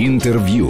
[0.00, 0.68] Интервью.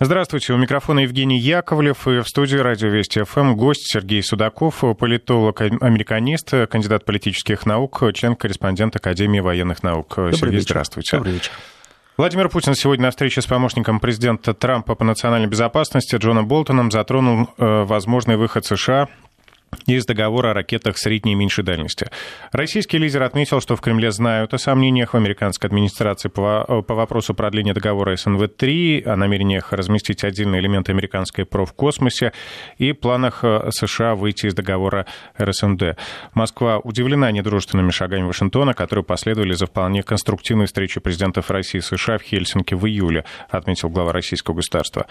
[0.00, 5.60] Здравствуйте, у микрофона Евгений Яковлев и в студии радио Вести ФМ гость Сергей Судаков, политолог,
[5.60, 10.14] американист, кандидат политических наук, член-корреспондент Академии военных наук.
[10.16, 10.70] Добрый Сергей, вечер.
[10.70, 11.16] здравствуйте.
[11.16, 11.52] Добрый вечер.
[12.16, 17.50] Владимир Путин сегодня на встрече с помощником президента Трампа по национальной безопасности Джоном Болтоном затронул
[17.56, 19.08] э, возможный выход США
[19.86, 22.08] из договора о ракетах средней и меньшей дальности.
[22.52, 27.34] Российский лидер отметил, что в Кремле знают о сомнениях в американской администрации по, по вопросу
[27.34, 32.32] продления договора СНВ-3, о намерениях разместить отдельные элементы американской ПРО в космосе
[32.78, 35.06] и планах э, США выйти из договора
[35.40, 35.96] РСМД.
[36.34, 42.18] Москва удивлена недружественными шагами Вашингтона, которые последовали за вполне конструктивной встречей президентов России и США
[42.18, 45.06] в Хельсинки в июле, отметил глава российского государства.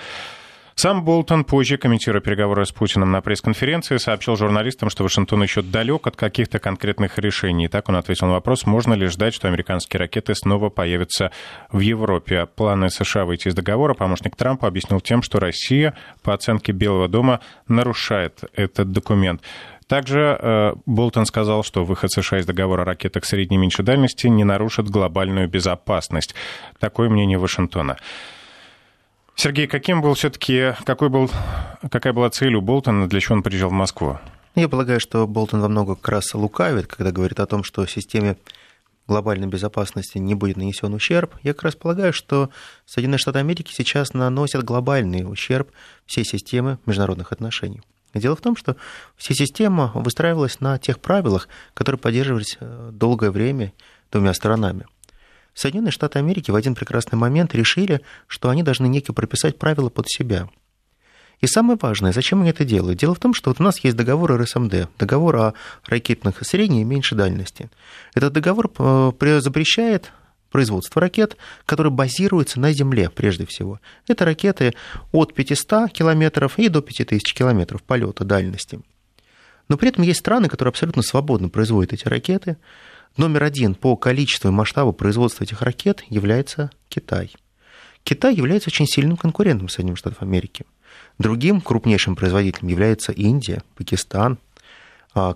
[0.75, 6.07] Сам Болтон, позже, комментируя переговоры с Путиным на пресс-конференции, сообщил журналистам, что Вашингтон еще далек
[6.07, 7.67] от каких-то конкретных решений.
[7.67, 11.31] Так он ответил на вопрос, можно ли ждать, что американские ракеты снова появятся
[11.71, 12.47] в Европе.
[12.47, 17.39] Планы США выйти из договора помощник Трампа объяснил тем, что Россия, по оценке Белого дома,
[17.67, 19.41] нарушает этот документ.
[19.87, 24.27] Также э, Болтон сказал, что выход США из договора о ракетах средней и меньшей дальности
[24.27, 26.33] не нарушит глобальную безопасность.
[26.79, 27.97] Такое мнение Вашингтона.
[29.35, 31.29] Сергей, каким был все-таки, какой был,
[31.91, 34.19] какая была цель у Болтона, для чего он приезжал в Москву?
[34.55, 38.37] Я полагаю, что Болтон во много как раз лукавит, когда говорит о том, что системе
[39.07, 41.35] глобальной безопасности не будет нанесен ущерб.
[41.41, 42.51] Я как раз полагаю, что
[42.85, 45.71] Соединенные Штаты Америки сейчас наносят глобальный ущерб
[46.05, 47.81] всей системе международных отношений.
[48.13, 48.75] Дело в том, что
[49.17, 52.57] вся система выстраивалась на тех правилах, которые поддерживались
[52.91, 53.73] долгое время
[54.11, 54.85] двумя сторонами.
[55.53, 60.09] Соединенные Штаты Америки в один прекрасный момент решили, что они должны некие прописать правила под
[60.09, 60.49] себя.
[61.39, 62.99] И самое важное, зачем они это делают?
[62.99, 65.53] Дело в том, что вот у нас есть договор РСМД, договор о
[65.85, 67.69] ракетных средней и меньшей дальности.
[68.13, 68.71] Этот договор
[69.19, 70.13] запрещает
[70.51, 73.81] производство ракет, которые базируются на Земле прежде всего.
[74.07, 74.73] Это ракеты
[75.11, 78.81] от 500 километров и до 5000 километров полета дальности.
[79.67, 82.57] Но при этом есть страны, которые абсолютно свободно производят эти ракеты.
[83.15, 87.31] Номер один по количеству и масштабу производства этих ракет является Китай.
[88.03, 90.65] Китай является очень сильным конкурентом Соединенных Штатов Америки.
[91.19, 94.39] Другим крупнейшим производителем является Индия, Пакистан,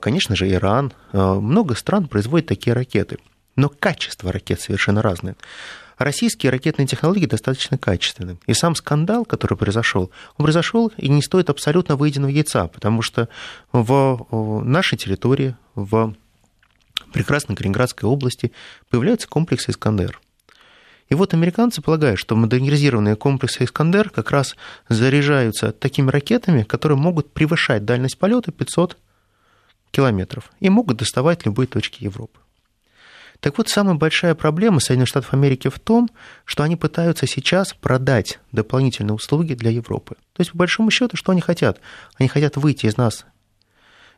[0.02, 0.92] конечно же, Иран.
[1.14, 3.20] Много стран производят такие ракеты.
[3.56, 5.36] Но качество ракет совершенно разное.
[6.00, 8.38] Российские ракетные технологии достаточно качественны.
[8.48, 13.30] И сам скандал, который произошел, он произошел и не стоит абсолютно выеденного яйца, потому что
[13.72, 16.16] в нашей территории, в
[17.18, 18.52] прекрасной Калининградской области
[18.92, 20.22] появляются комплексы «Искандер».
[21.10, 24.56] И вот американцы полагают, что модернизированные комплексы «Искандер» как раз
[24.88, 28.98] заряжаются такими ракетами, которые могут превышать дальность полета 500
[29.90, 32.40] километров и могут доставать любые точки Европы.
[33.40, 36.12] Так вот, самая большая проблема Соединенных Штатов Америки в том,
[36.46, 40.18] что они пытаются сейчас продать дополнительные услуги для Европы.
[40.34, 41.82] То есть, по большому счету, что они хотят?
[42.20, 43.26] Они хотят выйти из нас,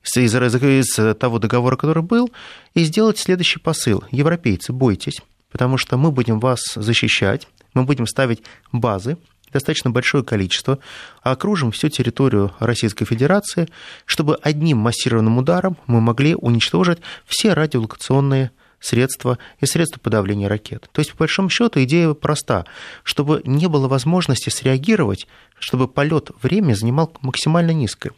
[0.03, 2.31] из, из того договора, который был,
[2.73, 4.03] и сделать следующий посыл.
[4.11, 5.21] Европейцы, бойтесь,
[5.51, 9.17] потому что мы будем вас защищать, мы будем ставить базы,
[9.51, 10.79] достаточно большое количество,
[11.21, 13.67] окружим всю территорию Российской Федерации,
[14.05, 20.89] чтобы одним массированным ударом мы могли уничтожить все радиолокационные средства и средства подавления ракет.
[20.93, 22.65] То есть, по большому счету, идея проста,
[23.03, 25.27] чтобы не было возможности среагировать,
[25.59, 28.13] чтобы полет время занимал максимально низкое.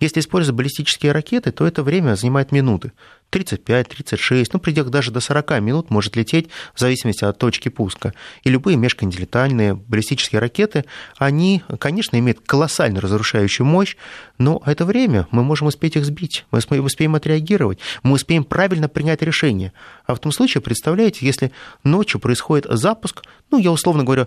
[0.00, 2.92] Если использовать баллистические ракеты, то это время занимает минуты.
[3.28, 7.68] 35, 36, ну, в пределах даже до 40 минут может лететь в зависимости от точки
[7.68, 8.12] пуска.
[8.42, 10.84] И любые межконтинентальные баллистические ракеты,
[11.18, 13.96] они, конечно, имеют колоссально разрушающую мощь,
[14.38, 19.22] но это время мы можем успеть их сбить, мы успеем отреагировать, мы успеем правильно принять
[19.22, 19.72] решение.
[20.06, 21.52] А в том случае, представляете, если
[21.84, 24.26] ночью происходит запуск, ну, я условно говорю,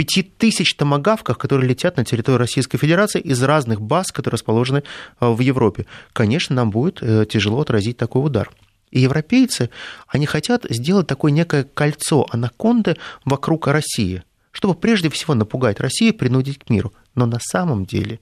[0.00, 4.82] пяти тысяч томогавках, которые летят на территорию Российской Федерации из разных баз, которые расположены
[5.20, 5.84] в Европе.
[6.14, 8.50] Конечно, нам будет тяжело отразить такой удар.
[8.90, 9.68] И европейцы,
[10.08, 12.96] они хотят сделать такое некое кольцо анаконды
[13.26, 14.22] вокруг России,
[14.52, 16.94] чтобы прежде всего напугать Россию, принудить к миру.
[17.14, 18.20] Но на самом деле,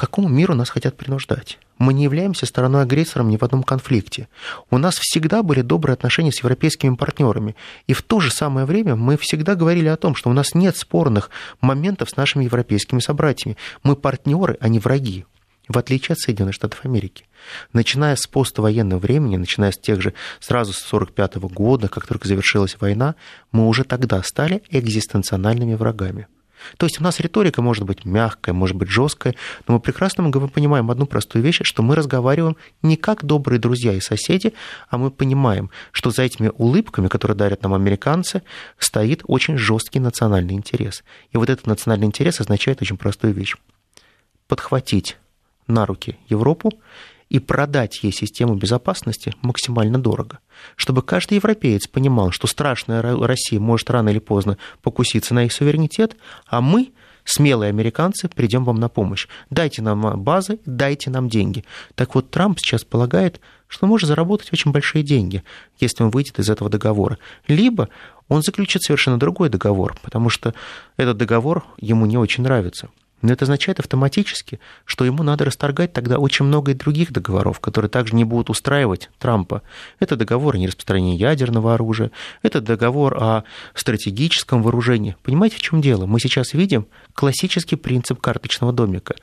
[0.00, 1.58] какому миру нас хотят принуждать?
[1.76, 4.28] Мы не являемся стороной агрессором ни в одном конфликте.
[4.70, 7.54] У нас всегда были добрые отношения с европейскими партнерами.
[7.86, 10.78] И в то же самое время мы всегда говорили о том, что у нас нет
[10.78, 11.28] спорных
[11.60, 13.58] моментов с нашими европейскими собратьями.
[13.82, 15.26] Мы партнеры, а не враги
[15.68, 17.26] в отличие от Соединенных Штатов Америки.
[17.72, 22.76] Начиная с поствоенного времени, начиная с тех же сразу с 1945 года, как только завершилась
[22.80, 23.14] война,
[23.52, 26.26] мы уже тогда стали экзистенциональными врагами.
[26.76, 29.34] То есть у нас риторика может быть мягкая, может быть жесткая,
[29.66, 34.00] но мы прекрасно понимаем одну простую вещь, что мы разговариваем не как добрые друзья и
[34.00, 34.52] соседи,
[34.88, 38.42] а мы понимаем, что за этими улыбками, которые дарят нам американцы,
[38.78, 41.04] стоит очень жесткий национальный интерес.
[41.32, 43.56] И вот этот национальный интерес означает очень простую вещь.
[44.48, 45.16] Подхватить
[45.66, 46.72] на руки Европу
[47.30, 50.40] и продать ей систему безопасности максимально дорого.
[50.76, 56.16] Чтобы каждый европеец понимал, что страшная Россия может рано или поздно покуситься на их суверенитет,
[56.46, 56.92] а мы,
[57.24, 59.28] смелые американцы, придем вам на помощь.
[59.48, 61.64] Дайте нам базы, дайте нам деньги.
[61.94, 65.44] Так вот, Трамп сейчас полагает, что может заработать очень большие деньги,
[65.78, 67.18] если он выйдет из этого договора.
[67.46, 67.88] Либо
[68.28, 70.52] он заключит совершенно другой договор, потому что
[70.96, 72.90] этот договор ему не очень нравится.
[73.22, 77.90] Но это означает автоматически, что ему надо расторгать тогда очень много и других договоров, которые
[77.90, 79.62] также не будут устраивать Трампа.
[79.98, 82.10] Это договор о нераспространении ядерного оружия,
[82.42, 83.44] это договор о
[83.74, 85.16] стратегическом вооружении.
[85.22, 86.06] Понимаете, в чем дело?
[86.06, 89.16] Мы сейчас видим классический принцип карточного домика.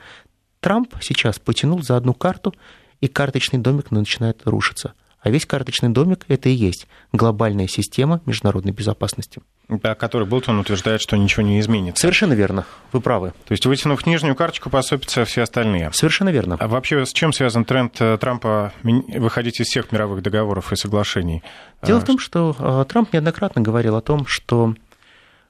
[0.60, 2.54] Трамп сейчас потянул за одну карту,
[3.00, 4.94] и карточный домик начинает рушиться.
[5.22, 9.42] А весь карточный домик– это и есть глобальная система международной безопасности.
[9.68, 12.02] О которой Болтон утверждает, что ничего не изменится.
[12.02, 12.66] Совершенно верно.
[12.94, 13.34] Вы правы.
[13.46, 15.92] То есть, вытянув нижнюю карточку, посыпятся все остальные.
[15.94, 16.56] Совершенно верно.
[16.60, 21.44] А вообще, с чем связан тренд э, Трампа выходить из всех мировых договоров и соглашений?
[21.84, 24.76] Дело в том, что э, Трамп неоднократно говорил о том, что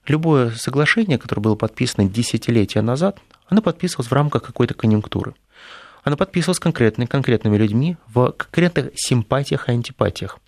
[0.08, 5.36] любое соглашение, которое было подписано десятилетия назад, оно подписывалось в рамках какой-то конъюнктуры
[6.08, 10.40] она подписывалась конкретными, конкретными людьми в конкретных симпатиях и антипатиях.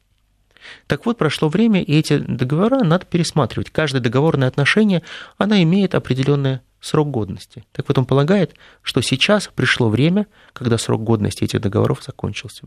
[0.87, 3.69] Так вот, прошло время, и эти договора надо пересматривать.
[3.69, 5.03] Каждое договорное отношение,
[5.37, 7.65] она имеет определенный срок годности.
[7.73, 12.63] Так вот, он полагает, что сейчас пришло время, когда срок годности этих договоров закончился.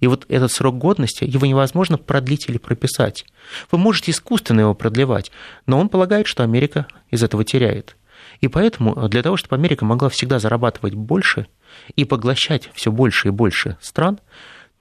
[0.00, 3.24] И вот этот срок годности, его невозможно продлить или прописать.
[3.70, 5.30] Вы можете искусственно его продлевать,
[5.66, 7.94] но он полагает, что Америка из этого теряет.
[8.40, 11.46] И поэтому для того, чтобы Америка могла всегда зарабатывать больше–
[11.96, 14.20] и поглощать все больше и больше стран.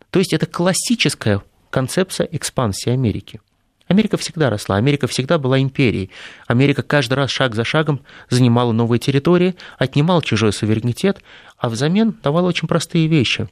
[0.10, 3.42] То есть это классическая концепция экспансии Америки.
[3.88, 6.12] Америка всегда росла, Америка всегда была империей.
[6.48, 11.22] Америка каждый раз шаг за шагом занимала новые территории, отнимала чужой суверенитет,
[11.58, 13.50] а взамен давала очень простые вещи.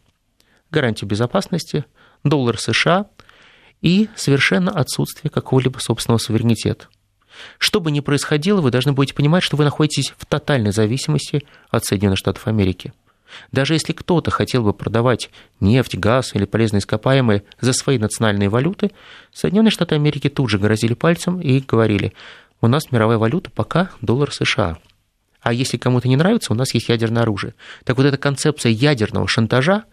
[0.71, 1.83] Гарантию безопасности,
[2.23, 3.07] доллар США
[3.81, 6.87] и совершенно отсутствие какого-либо собственного суверенитета.
[7.57, 11.85] Что бы ни происходило, вы должны будете понимать, что вы находитесь в тотальной зависимости от
[11.85, 12.93] Соединенных Штатов Америки.
[13.51, 18.91] Даже если кто-то хотел бы продавать нефть, газ или полезные ископаемые за свои национальные валюты,
[19.33, 22.13] Соединенные Штаты Америки тут же грозили пальцем и говорили,
[22.61, 24.77] у нас мировая валюта пока доллар США.
[25.41, 27.53] А если кому-то не нравится, у нас есть ядерное оружие.
[27.85, 29.85] Так вот эта концепция ядерного шантажа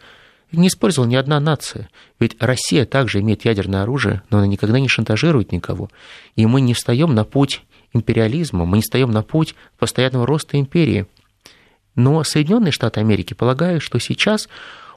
[0.53, 1.89] не использовала ни одна нация.
[2.21, 5.91] Ведь Россия также имеет ядерное оружие, но она никогда не шантажирует никого.
[6.35, 7.63] И мы не встаем на путь
[7.93, 11.07] империализма, мы не встаем на путь постоянного роста империи–
[11.97, 14.49] но Соединенные Штаты Америки полагают, что сейчас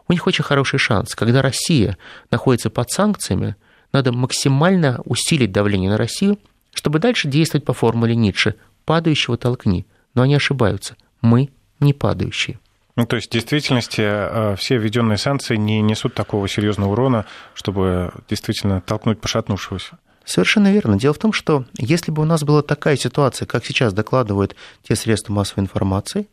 [0.07, 1.15] у них очень хороший шанс.
[1.15, 1.97] Когда Россия
[2.29, 3.55] находится под санкциями,
[3.93, 6.37] надо максимально усилить давление на Россию,
[6.73, 8.55] чтобы дальше действовать по формуле Ницше
[8.85, 9.87] «падающего толкни».
[10.13, 10.95] Но они ошибаются.
[11.21, 11.49] Мы
[11.79, 12.59] не падающие.
[12.99, 18.11] Ну, то есть, в действительности, э, все введенные санкции не несут такого серьезного урона, чтобы
[18.27, 19.97] действительно толкнуть пошатнувшегося.
[20.25, 20.99] Совершенно верно.
[20.99, 24.53] Дело в том, что если бы у нас была такая ситуация, как сейчас докладывают
[24.83, 26.27] те средства массовой информации,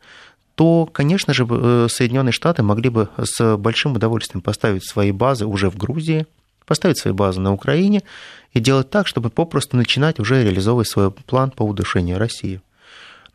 [0.55, 5.69] то, конечно же, э, Соединенные Штаты могли бы с большим удовольствием поставить свои базы уже
[5.69, 6.25] в Грузии,
[6.65, 8.03] поставить свои базы на Украине
[8.51, 12.59] и делать так, чтобы попросту начинать уже реализовывать свой план по удушению России.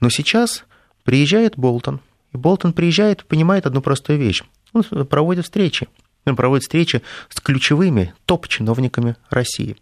[0.00, 0.64] Но сейчас
[1.04, 4.42] приезжает Болтон, и Болтон приезжает понимает одну простую вещь.
[4.72, 5.88] Он проводит встречи.
[6.24, 9.76] Он проводит встречи с ключевыми топ-чиновниками России.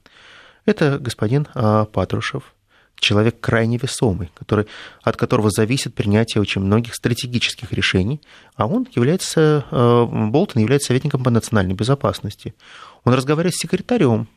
[0.64, 2.54] Это господин а, Патрушев,
[3.00, 4.66] человек крайне весомый, который,
[5.02, 8.20] от которого зависит принятие очень многих стратегических решений,
[8.56, 12.54] а он является, э, Болтон является советником по национальной безопасности.
[13.04, 14.28] Он разговаривает с секретарем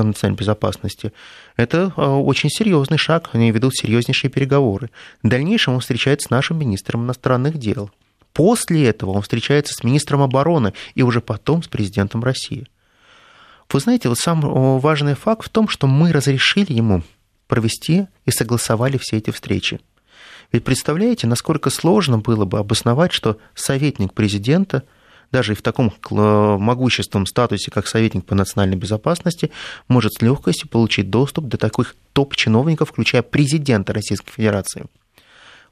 [0.00, 1.12] по национальной безопасности.
[1.56, 4.90] Это э, очень серьезный шаг, они ведут серьезнейшие переговоры.
[5.22, 7.90] В дальнейшем он встречается с нашим министром иностранных дел.
[8.32, 12.66] После этого он встречается с министром обороны и уже потом с президентом России.
[13.70, 17.02] Вы знаете, вот самый важный факт в том, что мы разрешили ему
[17.46, 19.80] провести и согласовали все эти встречи.
[20.52, 24.84] Ведь представляете, насколько сложно было бы обосновать, что советник президента,
[25.32, 29.50] даже и в таком могущественном статусе, как советник по национальной безопасности,
[29.88, 34.84] может с легкостью получить доступ до таких топ-чиновников, включая президента Российской Федерации.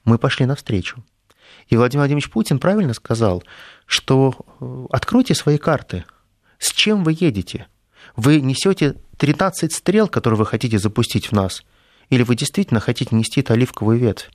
[0.05, 1.05] Мы пошли навстречу.
[1.69, 3.45] И Владимир Владимирович Путин правильно сказал,
[3.87, 6.05] что э, откройте свои карты.
[6.59, 7.69] С чем вы едете?
[8.17, 11.63] Вы несете 13 стрел, которые вы хотите запустить в нас,
[12.09, 14.31] или вы действительно хотите нести оливковую ветвь?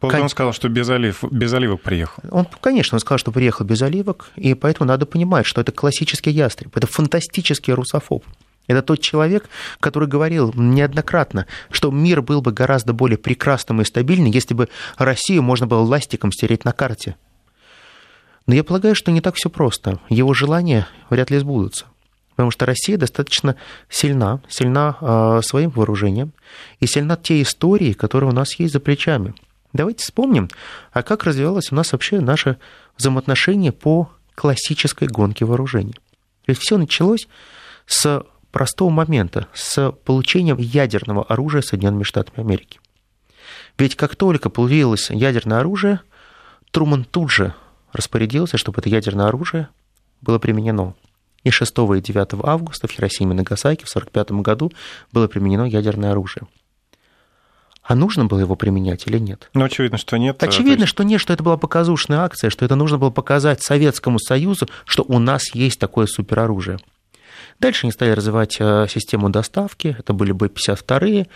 [0.00, 2.22] Он сказал, что без, олив, без оливок приехал.
[2.30, 6.30] Он, конечно, он сказал, что приехал без оливок, и поэтому надо понимать, что это классический
[6.30, 8.24] ястреб, это фантастический русофоб.
[8.66, 9.48] Это тот человек,
[9.80, 15.42] который говорил неоднократно, что мир был бы гораздо более прекрасным и стабильным, если бы Россию
[15.42, 17.16] можно было ластиком стереть на карте.
[18.46, 19.98] Но я полагаю, что не так все просто.
[20.08, 21.86] Его желания вряд ли сбудутся.
[22.36, 23.56] Потому что Россия достаточно
[23.88, 26.32] сильна, сильна э, своим вооружением
[26.78, 29.34] и сильна те истории, которые у нас есть за плечами.
[29.72, 30.48] Давайте вспомним,
[30.92, 32.58] а как развивалось у нас вообще наше
[32.96, 35.94] взаимоотношение по классической гонке вооружений.
[36.46, 37.28] Ведь все началось
[37.86, 42.80] с простого момента, с получением ядерного оружия Соединенными Штатами Америки.
[43.78, 46.00] Ведь как только появилось ядерное оружие,
[46.70, 47.54] Труман тут же
[47.92, 49.68] распорядился, чтобы это ядерное оружие
[50.20, 50.94] было применено.
[51.42, 54.72] И 6 и 9 августа в Хиросиме и Нагасаки в 1945 году
[55.12, 56.46] было применено ядерное оружие.
[57.90, 59.50] А нужно было его применять или нет?
[59.52, 60.40] Ну, очевидно, что нет.
[60.40, 60.90] Очевидно, есть...
[60.90, 65.04] что нет, что это была показушная акция, что это нужно было показать Советскому Союзу, что
[65.08, 66.78] у нас есть такое супероружие.
[67.58, 71.26] Дальше они стали развивать э, систему доставки, это были Б-52,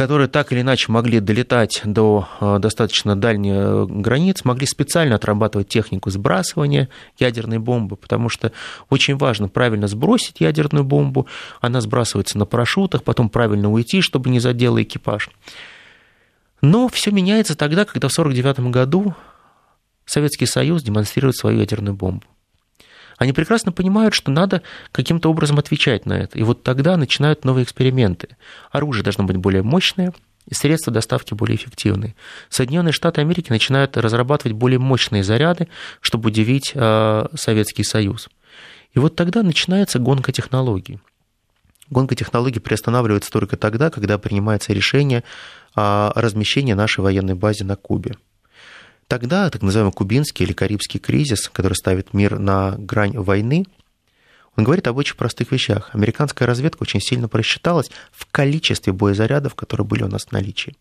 [0.00, 5.68] которые так или иначе могли долетать до э, достаточно дальних э, границ, могли специально отрабатывать
[5.68, 6.88] технику сбрасывания
[7.18, 8.50] ядерной бомбы, потому что
[8.88, 11.26] очень важно правильно сбросить ядерную бомбу,
[11.60, 15.28] она сбрасывается на парашютах, потом правильно уйти, чтобы не задело экипаж.
[16.62, 19.14] Но все меняется тогда, когда в 1949 году
[20.06, 22.24] Советский Союз демонстрирует свою ядерную бомбу
[23.20, 24.62] они прекрасно понимают, что надо
[24.92, 26.38] каким-то образом отвечать на это.
[26.38, 28.28] И вот тогда начинают новые эксперименты.
[28.72, 30.14] Оружие должно быть более мощное,
[30.46, 32.14] и средства доставки более эффективные.
[32.48, 35.68] Соединенные Штаты Америки начинают разрабатывать более мощные заряды,
[36.00, 38.30] чтобы удивить э, Советский Союз.
[38.94, 40.98] И вот тогда начинается гонка технологий.
[41.90, 45.24] Гонка технологий приостанавливается только тогда, когда принимается решение
[45.74, 48.16] о размещении нашей военной базы на Кубе.
[49.10, 53.66] Тогда так называемый кубинский или карибский кризис, который ставит мир на грань войны,
[54.54, 55.90] он говорит об очень простых вещах.
[55.92, 60.76] Американская разведка очень сильно просчиталась в количестве боезарядов, которые были у нас в наличии.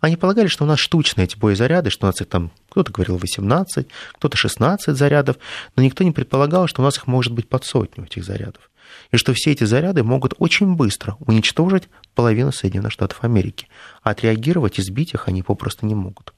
[0.00, 3.18] Они полагали, что у нас штучные эти боезаряды, что у нас их там, кто-то говорил
[3.18, 5.36] 18, кто-то 16 зарядов,
[5.76, 8.70] но никто не предполагал, что у нас их может быть под сотню, этих зарядов.
[9.10, 13.68] И что все эти заряды могут очень быстро уничтожить половину Соединенных Штатов Америки.
[14.02, 16.32] А отреагировать и сбить их они попросту не могут.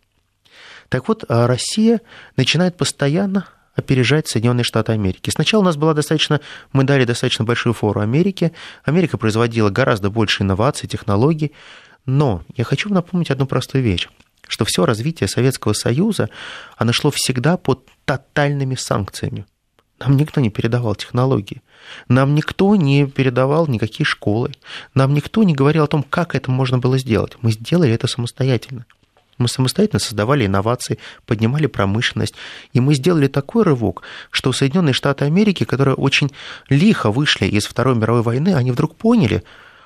[0.88, 2.00] Так вот, а Россия
[2.36, 5.30] начинает постоянно опережать Соединенные Штаты Америки.
[5.30, 6.40] Сначала у нас была достаточно,
[6.72, 8.52] мы дали достаточно большую фору Америке.
[8.84, 11.52] Америка производила гораздо больше инноваций, технологий.
[12.06, 14.08] Но я хочу напомнить одну простую вещь
[14.48, 16.30] что все развитие Советского Союза,
[16.76, 19.46] оно шло всегда под тотальными санкциями.
[20.00, 21.62] Нам никто не передавал технологии.
[22.08, 24.52] Нам никто не передавал никакие школы.
[24.94, 27.36] Нам никто не говорил о том, как это можно было сделать.
[27.42, 28.86] Мы сделали это самостоятельно.
[29.38, 32.34] Мы самостоятельно создавали инновации, поднимали промышленность.
[32.72, 36.30] И мы сделали такой рывок, что Соединенные Штаты Америки, которые очень
[36.68, 39.44] лихо вышли из Второй мировой войны, они вдруг поняли,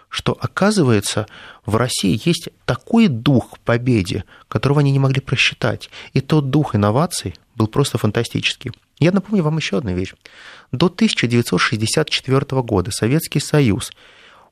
[0.08, 1.26] что, оказывается,
[1.64, 5.88] в России есть такой дух к победе, которого они не могли просчитать.
[6.12, 8.72] И тот дух инноваций был просто фантастический.
[8.98, 10.14] Я напомню вам еще одну вещь.
[10.70, 13.90] До 1964 года Советский Союз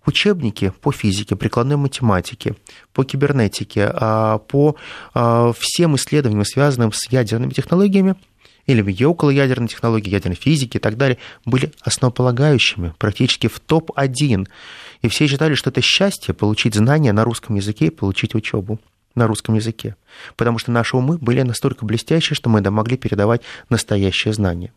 [0.07, 2.57] учебники по физике, прикладной математике,
[2.93, 4.77] по кибернетике, а, по
[5.15, 8.17] а, всем исследованиям, связанным с ядерными технологиями,
[8.67, 14.47] или околоядерной технологии, ядерной физики и так далее, были основополагающими, практически в топ-1.
[15.03, 18.79] И все считали, что это счастье получить знания на русском языке и получить учебу
[19.15, 19.97] на русском языке.
[20.37, 24.73] Потому что наши умы были настолько блестящие, что мы могли передавать настоящее знание.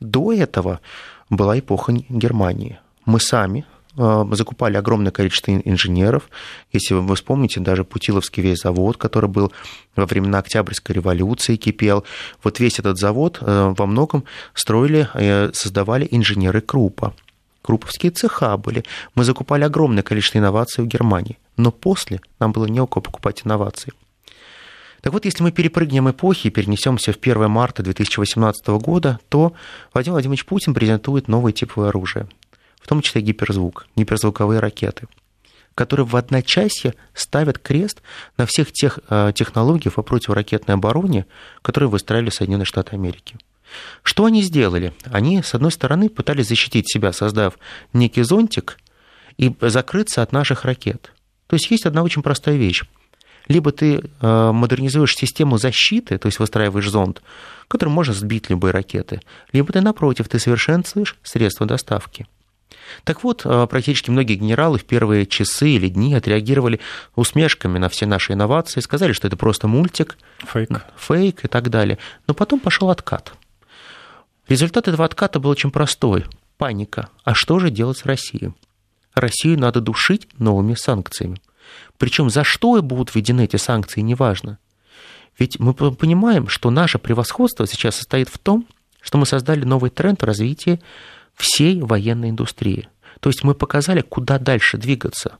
[0.00, 0.80] До этого
[1.28, 2.78] была эпоха Германии.
[3.04, 6.28] Мы сами закупали огромное количество инженеров.
[6.72, 9.52] Если вы вспомните, даже Путиловский весь завод, который был
[9.94, 12.04] во времена Октябрьской революции, кипел,
[12.42, 14.24] вот весь этот завод э, во многом
[14.54, 17.14] строили, э, создавали инженеры Крупа.
[17.62, 18.84] Круповские цеха были.
[19.14, 21.38] Мы закупали огромное количество инноваций в Германии.
[21.56, 23.92] Но после нам было не у кого покупать инновации.
[25.00, 29.52] Так вот, если мы перепрыгнем эпохи и перенесемся в 1 марта 2018 года, то
[29.94, 32.28] Владимир Владимирович Путин презентует новый тип оружия
[32.86, 35.08] в том числе гиперзвук, гиперзвуковые ракеты,
[35.74, 38.00] которые в одночасье ставят крест
[38.38, 41.26] на всех тех э, технологиях по противоракетной обороне,
[41.62, 43.38] которые выстраивали Соединенные Штаты Америки.
[44.04, 44.92] Что они сделали?
[45.06, 47.58] Они, с одной стороны, пытались защитить себя, создав
[47.92, 48.78] некий зонтик
[49.36, 51.10] и закрыться от наших ракет.
[51.48, 52.84] То есть есть одна очень простая вещь.
[53.48, 57.20] Либо ты э, модернизуешь систему защиты, то есть выстраиваешь зонд,
[57.66, 62.28] которым можно сбить любые ракеты, либо ты, напротив, ты совершенствуешь средства доставки.
[63.04, 66.80] Так вот, а, практически многие генералы в первые часы или дни отреагировали
[67.14, 71.98] усмешками на все наши инновации, сказали, что это просто мультик, фейк, фейк и так далее.
[72.26, 73.32] Но потом пошел откат.
[74.48, 76.24] Результат этого отката был очень простой.
[76.56, 77.08] Паника.
[77.24, 78.52] А что же делать с Россией?
[79.14, 81.40] Россию надо душить новыми санкциями.
[81.98, 84.58] Причем за что и будут введены эти санкции, неважно.
[85.38, 88.66] Ведь мы понимаем, что наше превосходство сейчас состоит в том,
[89.00, 90.80] что мы создали новый тренд развития
[91.36, 92.88] всей военной индустрии.
[93.20, 95.36] То есть мы показали, куда дальше двигаться.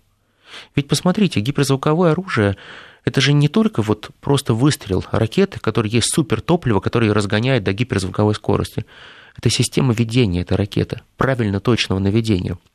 [0.74, 2.56] Ведь посмотрите, гиперзвуковое оружие–
[3.04, 8.34] это же не только вот просто выстрел ракеты, который есть супертопливо, которое разгоняет до гиперзвуковой
[8.34, 8.84] скорости.
[9.36, 12.58] Это система ведения этой ракеты, правильно точного наведения–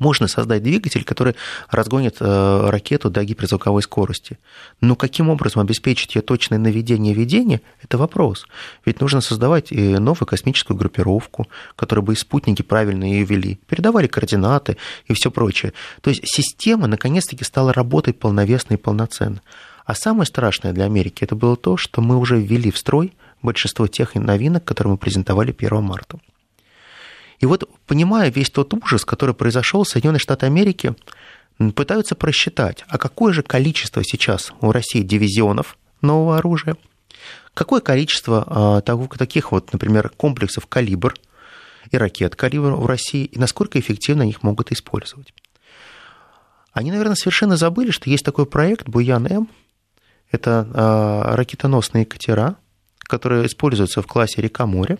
[0.00, 1.36] можно создать двигатель, который
[1.70, 4.38] разгонит э, ракету до гиперзвуковой скорости.
[4.80, 8.46] Но каким образом обеспечить ее точное наведение ведения– это вопрос.
[8.84, 14.08] Ведь нужно создавать и новую космическую группировку, которая бы и спутники правильно ее вели, передавали
[14.08, 14.76] координаты
[15.06, 15.72] и все прочее.
[16.00, 19.40] То есть система наконец-таки стала работать полновесно и полноценно.
[19.84, 23.86] А самое страшное для Америки это было то, что мы уже ввели в строй большинство
[23.86, 26.18] тех новинок, которые мы презентовали 1 марта.
[27.40, 30.94] И вот, понимая весь тот ужас, который произошел в Соединенных Штатах Америки,
[31.74, 36.76] пытаются просчитать, а какое же количество сейчас у России дивизионов нового оружия,
[37.54, 41.14] какое количество а, таких вот, например, комплексов «Калибр»
[41.90, 45.32] и ракет «Калибр» в России, и насколько эффективно их могут использовать.
[46.72, 49.48] Они, наверное, совершенно забыли, что есть такой проект «Буян-М»,
[50.30, 52.56] это а, ракетоносные катера,
[53.00, 54.98] которые используются в классе река-море,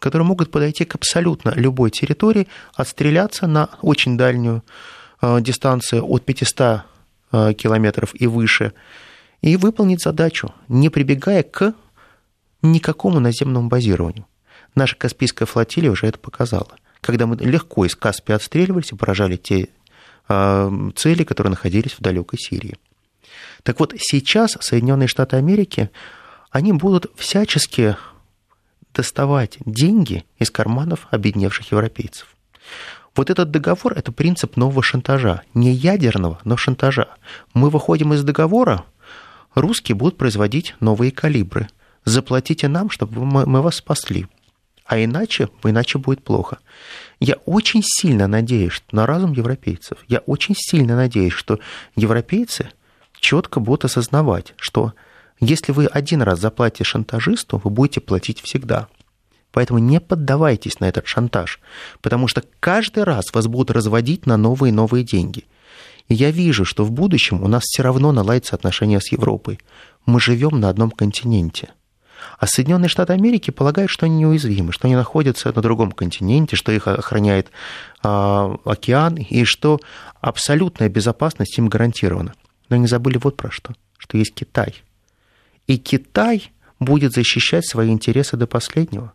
[0.00, 4.64] которые могут подойти к абсолютно любой территории, отстреляться на очень дальнюю
[5.22, 6.82] э, дистанцию от 500
[7.32, 8.72] э, километров и выше,
[9.42, 11.74] и выполнить задачу, не прибегая к
[12.62, 14.26] никакому наземному базированию.
[14.74, 16.70] Наша Каспийская флотилия уже это показала.
[17.00, 19.68] Когда мы легко из Каспия отстреливались и поражали те
[20.28, 22.76] э, цели, которые находились в далекой Сирии.
[23.62, 25.90] Так вот, сейчас Соединенные Штаты Америки
[26.50, 27.96] они будут всячески
[28.94, 32.34] доставать деньги из карманов обедневших европейцев.
[33.16, 35.42] Вот этот договор– это принцип нового шантажа.
[35.54, 37.08] Не ядерного, но шантажа.
[37.54, 38.84] Мы выходим из договора,
[39.54, 41.68] русские будут производить новые калибры.
[42.04, 44.26] Заплатите нам, чтобы мы, вас спасли.
[44.84, 46.58] А иначе, иначе будет плохо.
[47.20, 49.98] Я очень сильно надеюсь на разум европейцев.
[50.08, 51.60] Я очень сильно надеюсь, что
[51.94, 52.70] европейцы
[53.18, 54.94] четко будут осознавать, что
[55.40, 58.88] если вы один раз заплатите шантажисту, вы будете платить всегда.
[59.52, 61.60] Поэтому не поддавайтесь на этот шантаж,
[62.02, 65.46] потому что каждый раз вас будут разводить на новые и новые деньги.
[66.08, 69.58] И я вижу, что в будущем у нас все равно наладятся отношения с Европой.
[70.06, 71.70] Мы живем на одном континенте.
[72.38, 76.70] А Соединенные Штаты Америки полагают, что они неуязвимы, что они находятся на другом континенте, что
[76.70, 77.48] их охраняет
[78.04, 79.80] э, океан и что
[80.20, 82.34] абсолютная безопасность им гарантирована.
[82.68, 84.74] Но они забыли вот про что, что есть Китай–
[85.66, 89.12] и Китай будет защищать свои интересы до последнего.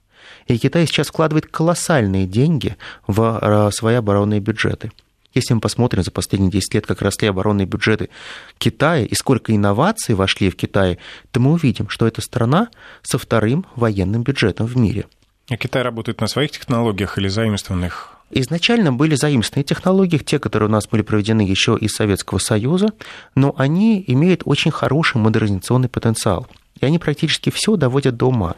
[0.48, 2.78] И Китай сейчас вкладывает колоссальные деньги
[3.08, 4.92] в э, свои оборонные бюджеты.
[5.34, 8.10] Если мы посмотрим за последние 10 лет, как росли оборонные бюджеты
[8.58, 10.98] Китая и сколько инноваций вошли в Китай,
[11.32, 12.70] то мы увидим, что это страна
[13.02, 15.06] со вторым военным бюджетом в мире.
[15.50, 20.72] А Китай работает на своих технологиях или заимствованных Изначально были заимственные технологии, те, которые у
[20.72, 22.90] нас были проведены еще из Советского Союза,
[23.36, 26.48] но они имеют очень хороший модернизационный потенциал.
[26.82, 28.56] И они практически все доводят до ума.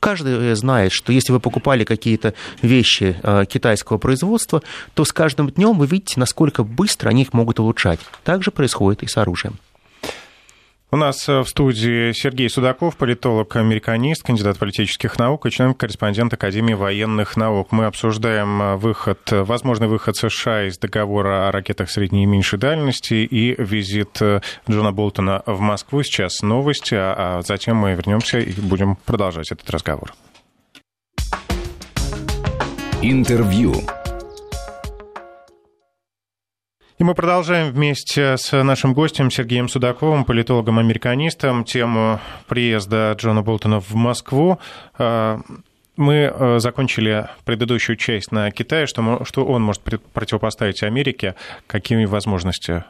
[0.00, 4.62] Каждый знает, что если вы покупали какие-то вещи э, китайского производства,
[4.94, 8.00] то с каждым днем вы видите, насколько быстро они их могут улучшать.
[8.24, 9.58] Так же происходит и с оружием.
[10.90, 17.36] У нас э, в студии Сергей Судаков, политолог-американист, кандидат политических наук и член-корреспондент Академии военных
[17.36, 17.72] наук.
[17.72, 23.14] Мы обсуждаем э, выход, возможный выход США из договора о ракетах средней и меньшей дальности
[23.14, 26.02] и визит э, Джона Болтона в Москву.
[26.02, 30.14] Сейчас новости, а, а затем мы вернемся и будем продолжать этот разговор.
[33.02, 33.74] Интервью.
[36.98, 43.94] И мы продолжаем вместе с нашим гостем Сергеем Судаковым, политологом-американистом, тему приезда Джона Болтона в
[43.94, 44.58] Москву.
[44.98, 45.40] А,
[45.96, 49.82] мы э, закончили предыдущую часть на Китае, что, что он может
[50.12, 51.36] противопоставить Америке,
[51.68, 52.82] какими возможности?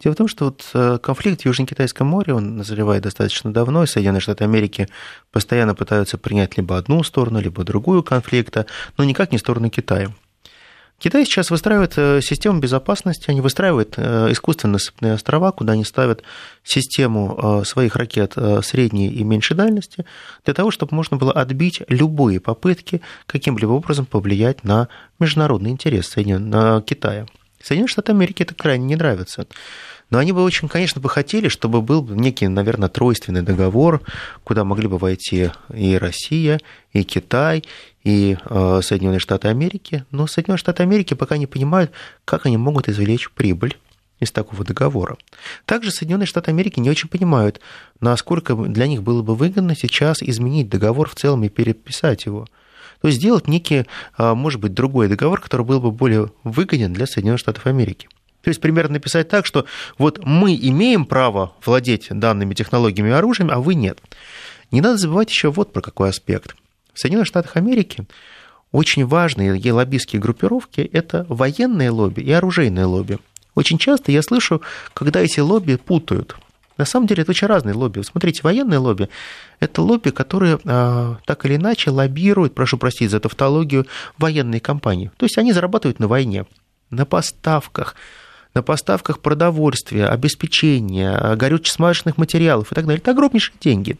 [0.00, 3.86] Дело в том, что вот э, конфликт в Южно-Китайском море, он назревает достаточно давно, и
[3.88, 4.88] Соединенные Штаты Америки
[5.32, 10.10] постоянно пытаются принять либо одну сторону, либо другую конфликта, но никак не сторону Китая.
[10.98, 16.22] Китай сейчас выстраивает э, систему безопасности, они выстраивают э, искусственные насыпные острова, куда они ставят
[16.64, 20.06] систему э, своих ракет средней и меньшей дальности,
[20.44, 26.80] для того, чтобы можно было отбить любые попытки каким-либо образом повлиять на международный интерес на
[26.80, 27.26] Китая.
[27.62, 29.46] Соединенные Штаты Америки это крайне не нравится.
[30.10, 34.02] Но они бы очень, конечно, бы хотели, чтобы был некий, наверное, тройственный договор,
[34.44, 36.60] куда могли бы войти и Россия,
[36.92, 37.64] и Китай,
[38.04, 40.04] и э, Соединенные Штаты Америки.
[40.12, 41.90] Но Соединенные Штаты Америки пока не понимают,
[42.24, 43.76] как они могут извлечь прибыль
[44.20, 45.16] из такого договора.
[45.64, 47.60] Также Соединенные Штаты Америки не очень понимают,
[48.00, 52.46] насколько для них было бы выгодно сейчас изменить договор в целом и переписать его.
[53.00, 53.86] То есть сделать некий,
[54.18, 58.08] э, может быть, другой договор, который был бы более выгоден для Соединенных Штатов Америки.
[58.46, 59.66] То есть примерно написать так, что
[59.98, 63.98] вот мы имеем право владеть данными технологиями и оружием, а вы нет.
[64.70, 66.54] Не надо забывать еще вот про какой аспект.
[66.94, 68.06] В Соединенных Штатах Америки
[68.70, 73.18] очень важные лоббистские группировки– это военные лобби и оружейные лобби.
[73.56, 74.62] Очень часто я слышу,
[74.94, 76.36] когда эти лобби путают.
[76.78, 78.02] На самом деле это очень разные лобби.
[78.02, 79.08] Смотрите, военные лобби–
[79.58, 85.10] это лобби, которые а, так или иначе лоббируют, прошу простить за тавтологию, военные компании.
[85.16, 86.46] То есть они зарабатывают на войне,
[86.90, 87.96] на поставках,
[88.56, 93.00] на поставках продовольствия, обеспечения, горюче-смазочных материалов и так далее.
[93.00, 93.98] Это огромнейшие деньги.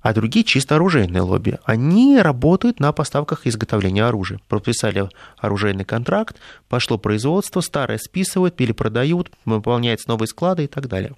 [0.00, 1.58] А другие чисто оружейные лобби.
[1.64, 4.38] Они работают на поставках изготовления оружия.
[4.48, 5.08] Подписали
[5.38, 6.36] оружейный контракт,
[6.68, 11.14] пошло производство, старое списывают, или продают, выполняются новые склады и так далее.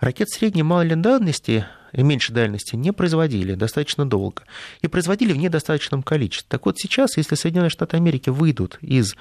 [0.00, 4.42] Ракет средней малой дальности и меньшей дальности не производили достаточно долго.
[4.80, 6.48] И производили в недостаточном количестве.
[6.48, 9.14] Так вот сейчас, если Соединенные Штаты Америки выйдут из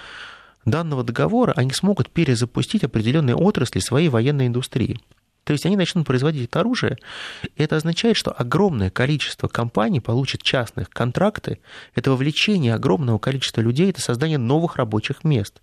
[0.65, 4.99] данного договора они смогут перезапустить определенные отрасли своей военной индустрии.
[5.43, 6.97] То есть они начнут производить это оружие.
[7.55, 11.59] И это означает, что огромное количество компаний получит частных контракты.
[11.95, 15.61] Это вовлечение огромного количества людей, это создание новых рабочих мест.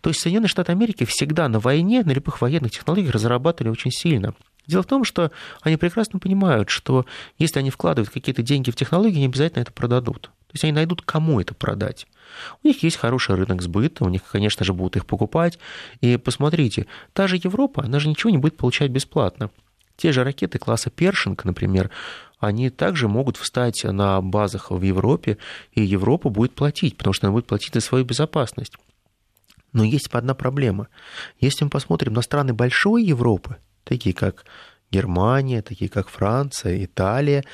[0.00, 4.34] То есть Соединенные Штаты Америки всегда на войне, на любых военных технологиях разрабатывали очень сильно.
[4.66, 7.04] Дело в том, что они прекрасно понимают, что
[7.36, 10.22] если они вкладывают какие-то деньги в технологии, они обязательно это продадут.
[10.22, 12.06] То есть они найдут, кому это продать.
[12.62, 15.58] У них есть хороший рынок сбыта, у них, конечно же, будут их покупать.
[16.00, 19.50] И посмотрите, та же Европа, она же ничего не будет получать бесплатно.
[19.96, 21.90] Те же ракеты класса Першинг, например,
[22.38, 25.38] они также могут встать на базах в Европе,
[25.72, 28.74] и Европа будет платить, потому что она будет платить за свою безопасность.
[29.72, 30.88] Но есть одна проблема.
[31.40, 34.44] Если мы посмотрим на страны большой Европы, такие как
[34.90, 37.44] Германия, такие как Франция, Италия,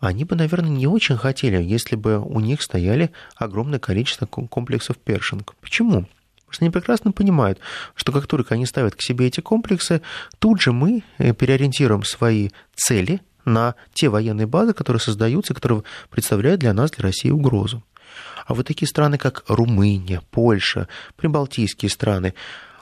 [0.00, 5.54] они бы, наверное, не очень хотели, если бы у них стояли огромное количество комплексов першинг.
[5.60, 6.06] Почему?
[6.50, 7.60] Потому что они прекрасно понимают,
[7.94, 10.00] что как только они ставят к себе эти комплексы,
[10.38, 16.60] тут же мы э, переориентируем свои цели на те военные базы, которые создаются, которые представляют
[16.60, 17.84] для нас, для России угрозу.
[18.46, 22.34] А вот такие страны, как Румыния, Польша, прибалтийские страны,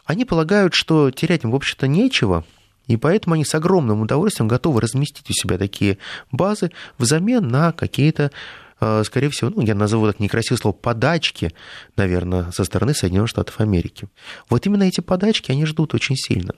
[0.07, 2.45] они полагают, что терять им, в общем-то, нечего,
[2.89, 5.99] и поэтому они с огромным удовольствием готовы разместить у себя такие
[6.33, 8.33] базы взамен на какие-то
[8.81, 11.53] э, скорее всего, ну, я назову так некрасивое слово, подачки,
[11.97, 14.09] наверное, со стороны Соединенных Штатов Америки.
[14.49, 16.55] Вот именно эти подачки они ждут очень сильно.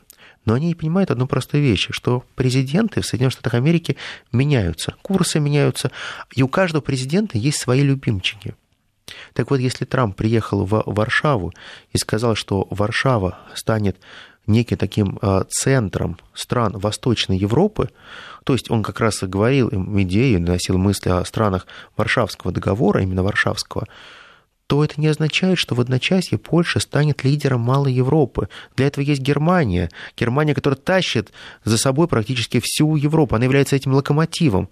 [0.46, 3.96] Но они не понимают одну простую вещь, что президенты в Соединенных Штатах Америки
[4.32, 5.90] меняются, курсы меняются,
[6.34, 8.54] и у каждого президента есть свои любимчики.
[9.34, 11.52] Так вот, если Трамп приехал в Варшаву
[11.92, 13.96] и сказал, что Варшава станет
[14.46, 17.90] неким таким а, центром стран Восточной Европы,
[18.44, 23.02] то есть он как раз и говорил им идею, носил мысли о странах Варшавского договора,
[23.02, 23.86] именно Варшавского,
[24.66, 28.48] то это не означает, что в одночасье Польша станет лидером Малой Европы.
[28.76, 29.90] Для этого есть Германия.
[30.16, 31.32] Германия, которая тащит
[31.64, 33.34] за собой практически всю Европу.
[33.34, 34.68] Она является этим локомотивом.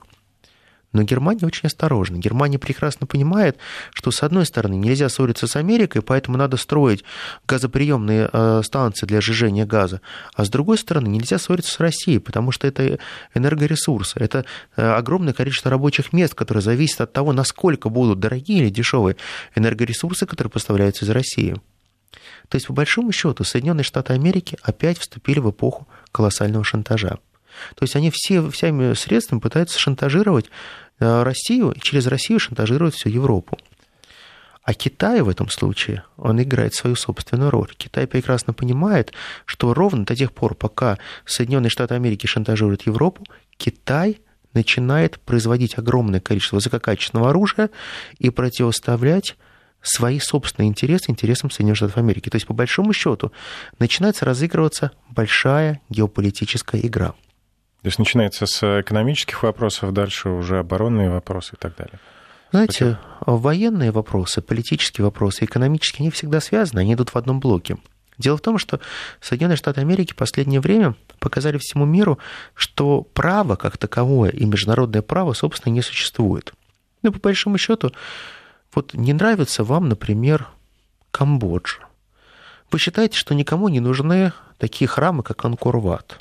[0.92, 2.16] Но Германия очень осторожна.
[2.16, 3.58] Германия прекрасно понимает,
[3.92, 7.04] что, с одной стороны, нельзя ссориться с Америкой, поэтому надо строить
[7.46, 10.00] газоприемные э, станции для сжижения газа.
[10.34, 12.98] А с другой стороны, нельзя ссориться с Россией, потому что это
[13.34, 14.18] энергоресурсы.
[14.18, 14.46] Это
[14.76, 19.16] э, огромное количество рабочих мест, которые зависят от того, насколько будут дорогие или дешевые
[19.54, 21.60] энергоресурсы, которые поставляются из России.
[22.48, 27.18] То есть, по большому счету, Соединенные Штаты Америки опять вступили в эпоху колоссального шантажа.
[27.74, 30.46] То есть они все, всеми средствами пытаются шантажировать
[31.00, 33.58] э, Россию, и через Россию шантажируют всю Европу.
[34.68, 37.70] А Китай в этом случае, он играет свою собственную роль.
[37.78, 39.14] Китай прекрасно понимает,
[39.46, 43.24] что ровно до тех пор, пока Соединенные Штаты Америки шантажируют Европу,
[43.56, 44.20] Китай
[44.52, 47.70] начинает производить огромное количество высококачественного оружия
[48.18, 49.36] и противоставлять
[49.80, 52.28] свои собственные интересы интересам Соединенных Штатов Америки.
[52.28, 53.32] То есть, по большому счету,
[53.78, 57.14] начинается разыгрываться большая геополитическая игра.
[57.88, 61.98] То есть начинается с экономических вопросов, дальше уже оборонные вопросы и так далее.
[62.50, 67.78] Знаете, военные вопросы, политические вопросы, экономические, они всегда связаны, они идут в одном блоке.
[68.18, 68.80] Дело в том, что
[69.22, 72.18] Соединенные Штаты Америки в последнее время показали всему миру,
[72.52, 76.52] что право как таковое и международное право, собственно, не существует.
[77.00, 77.90] Ну, по большому счету,
[78.74, 80.46] вот не нравится вам, например,
[81.10, 81.78] Камбоджа.
[82.70, 86.20] Вы считаете, что никому не нужны такие храмы, как Анкорват.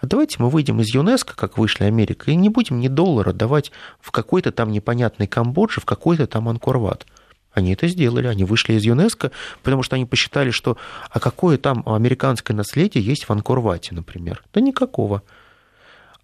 [0.00, 3.72] А давайте мы выйдем из ЮНЕСКО, как вышли Америка, и не будем ни доллара давать
[4.00, 7.06] в какой-то там непонятной Камбодже, в какой-то там Анкорват.
[7.52, 9.32] Они это сделали, они вышли из ЮНЕСКО,
[9.62, 10.76] потому что они посчитали, что
[11.10, 14.44] а какое там американское наследие есть в Анкорвате, например.
[14.54, 15.22] Да никакого.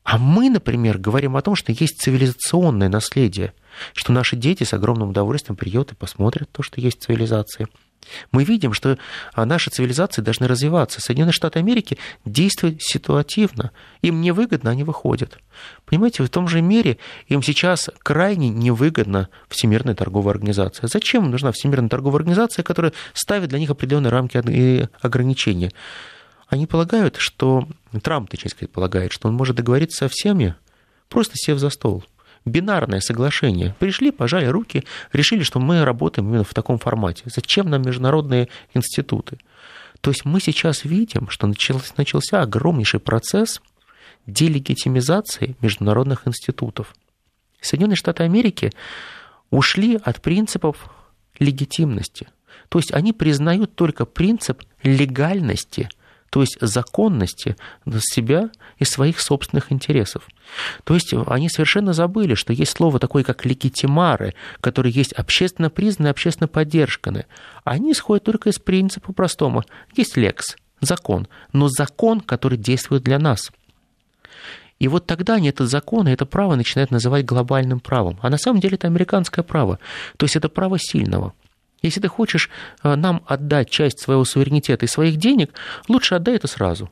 [0.05, 3.55] А мы, например, говорим о том, что есть цивилизационное наследие,
[3.95, 7.67] что наши дети с огромным удовольствием придут и посмотрят то, что есть цивилизации.
[8.33, 8.99] Мы видим, что
[9.33, 11.01] а, наши цивилизации должны развиваться.
[11.01, 13.73] Соединенные Штаты Америки действуют ситуативно.
[14.03, 15.39] Им невыгодно, они выходят.
[15.85, 20.89] Понимаете, в том же мере им сейчас крайне невыгодна Всемирная торговая организация.
[20.89, 25.73] Зачем нужна Всемирная торговая организация, которая ставит для них определенные рамки и ограничения?
[26.49, 27.67] Они полагают, что...
[28.03, 30.55] Трамп, точнее сказать, полагает, что он может договориться со всеми,
[31.09, 32.05] просто сев за стол–
[32.45, 33.75] бинарное соглашение.
[33.79, 37.25] Пришли, пожали руки, решили, что мы работаем именно в таком формате.
[37.27, 39.39] Зачем нам международные институты?
[40.01, 43.63] То есть мы сейчас видим, что начался, начался огромнейший процесс
[44.27, 46.95] делегитимизации международных институтов.
[47.61, 48.73] Соединенные Штаты Америки
[49.51, 50.91] ушли от принципов
[51.39, 52.29] легитимности.
[52.69, 55.89] То есть они признают только принцип легальности–
[56.31, 57.57] то есть законности
[58.01, 60.27] себя и своих собственных интересов.
[60.83, 66.11] То есть они совершенно забыли, что есть слово такое, как легитимары, которые есть общественно признанные,
[66.11, 67.27] общественно поддержанные.
[67.63, 69.65] Они исходят только из принципа простого.
[69.97, 73.51] Есть лекс, закон, но закон, который действует для нас.
[74.81, 78.19] И вот тогда они этот закон и это право начинают называть глобальным правом.
[78.23, 79.79] А на самом деле это американское право.
[80.17, 81.33] То есть это право сильного–
[81.85, 82.51] если ты хочешь
[82.83, 85.53] э, нам отдать часть своего суверенитета и своих денег,
[85.89, 86.91] лучше отдай это сразу.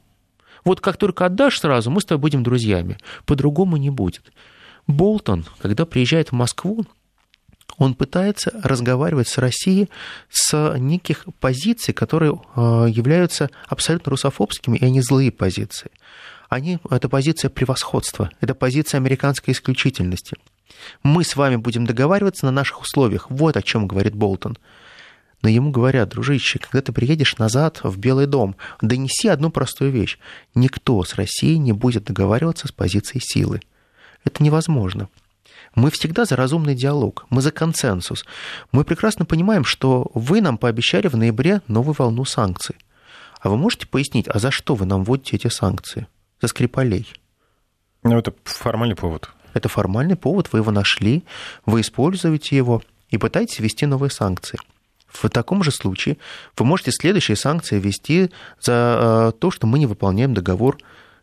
[0.65, 2.99] Вот как только отдашь сразу, мы с тобой будем друзьями.
[3.27, 4.33] По-другому не будет.
[4.87, 6.85] Болтон, когда приезжает в Москву,
[7.79, 9.89] он пытается разговаривать с Россией
[10.31, 15.91] с неких позиций, которые э, являются абсолютно русофобскими, и они злые позиции.
[16.49, 20.37] Они, это позиция превосходства, это позиция американской исключительности.
[21.03, 23.31] Мы с вами будем договариваться на наших условиях.
[23.31, 24.57] Вот о чем говорит Болтон.
[25.43, 30.19] Но ему говорят, дружище, когда ты приедешь назад в Белый дом, донеси одну простую вещь.
[30.55, 33.61] Никто с Россией не будет договариваться с позиции силы.
[34.25, 35.09] Это невозможно.
[35.75, 38.25] Мы всегда за разумный диалог, мы за консенсус.
[38.73, 42.77] Мы прекрасно понимаем, что вы нам пообещали в ноябре новую волну санкций.
[43.41, 46.07] А вы можете пояснить, а за что вы нам вводите эти санкции?
[46.41, 47.13] За Скрипалей.
[48.05, 49.31] Ну, это формальный повод.
[49.55, 51.25] Это формальный повод, вы его нашли,
[51.67, 54.59] вы используете его и пытаетесь ввести новые санкции.
[55.09, 56.17] В таком же случае
[56.57, 60.79] вы можете следующие санкции ввести за э, то, что мы не выполняем договор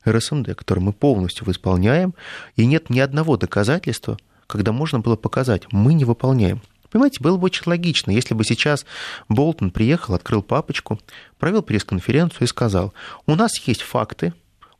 [0.07, 2.13] РСМД, который мы полностью исполняем,
[2.55, 6.61] и нет ни одного доказательства, когда можно было показать, мы не выполняем.
[6.89, 8.85] Понимаете, было бы очень логично, если бы сейчас
[9.27, 10.99] Болтон приехал, открыл папочку,
[11.37, 12.93] провел пресс-конференцию и сказал,
[13.27, 14.33] у нас есть факты,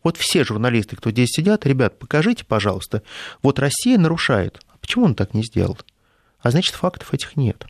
[0.03, 3.03] вот все журналисты, кто здесь сидят, ребят, покажите, пожалуйста,
[3.41, 4.59] вот Россия нарушает.
[4.69, 5.77] А почему он так не сделал?
[6.39, 7.65] А значит, фактов этих нет.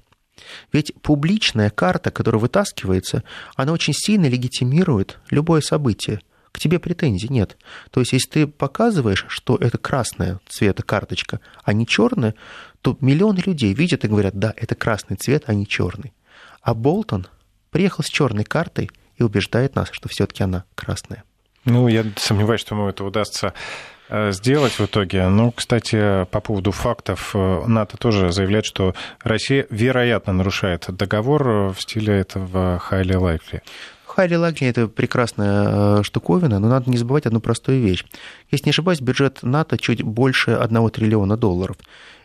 [0.71, 3.23] Ведь публичная карта, которая вытаскивается,
[3.55, 6.21] она очень сильно легитимирует любое событие.
[6.51, 7.57] К тебе претензий нет.
[7.91, 12.35] То есть, если ты показываешь, что это красная цвета карточка, а не черная,
[12.81, 16.13] то миллионы людей видят и говорят, да, это красный цвет, а не черный.
[16.61, 17.27] А Болтон
[17.69, 21.23] приехал с черной картой и убеждает нас, что все-таки она красная.
[21.65, 23.53] Ну, я сомневаюсь, что ему это удастся
[24.09, 25.27] э, сделать в итоге.
[25.27, 31.75] Ну, кстати, по поводу фактов, э, НАТО тоже заявляет, что Россия, вероятно, нарушает договор в
[31.79, 33.61] стиле этого highly likely.
[34.19, 38.03] Highly likely– это прекрасная э, штуковина, но надо не забывать одну простую вещь.
[38.51, 41.77] Если не ошибаюсь, бюджет НАТО чуть больше 1 триллиона долларов.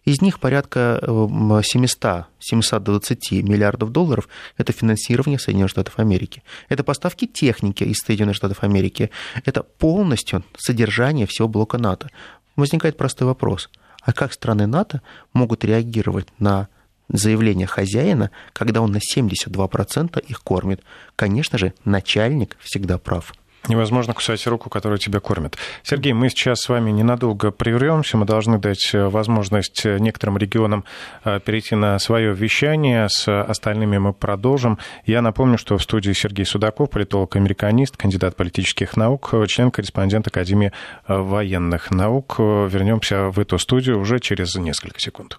[0.05, 6.43] Из них порядка 700, 720 миллиардов долларов– это финансирование Соединенных Штатов Америки.
[6.69, 9.11] Это поставки техники из Соединенных Штатов Америки.
[9.45, 12.11] Это полностью содержание всего блока НАТО.
[12.57, 13.71] Возникает простой вопрос.
[14.03, 15.01] А как страны НАТО
[15.33, 16.67] могут реагировать на
[17.09, 20.83] заявление хозяина, когда он на 72% их кормит?
[21.17, 23.33] Конечно же, начальник всегда прав.
[23.69, 25.57] Невозможно кусать руку, которая тебя кормит.
[25.83, 28.19] Сергей, мы сейчас с вами ненадолго прервемся.
[28.19, 30.85] Мы должны дать э, возможность э, некоторым регионам
[31.25, 33.09] э, перейти на свое вещание.
[33.09, 34.79] С остальными мы продолжим.
[35.07, 40.73] Я напомню, что в студии Сергей Судаков, политолог-американист, кандидат политических наук, член-корреспондент Академии
[41.09, 42.39] военных наук.
[42.39, 45.39] Вернемся в эту студию уже через несколько секунд.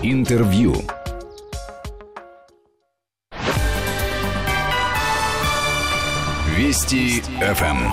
[0.00, 0.74] Интервью.
[6.56, 7.90] Вести ФМ.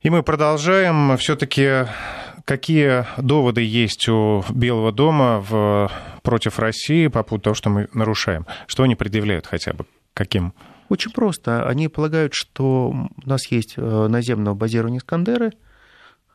[0.00, 1.16] И мы продолжаем.
[1.18, 1.86] Все-таки
[2.44, 5.88] какие доводы есть у Белого дома в,
[6.24, 8.44] против России по поводу того, что мы нарушаем?
[8.66, 9.86] Что они предъявляют хотя бы?
[10.14, 10.52] Каким?
[10.88, 11.68] Очень просто.
[11.68, 15.52] Они полагают, что у нас есть э, наземное базирование «Искандеры»,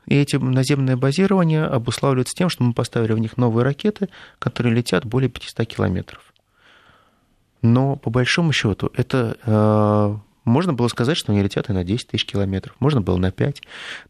[0.08, 5.04] и эти наземное базирование обуславливается тем, что мы поставили в них новые ракеты, которые летят
[5.04, 6.32] более 500 километров.
[7.60, 12.08] Но по большому счету это э, можно было сказать, что они летят и на 10
[12.08, 13.62] тысяч километров, можно было на 5.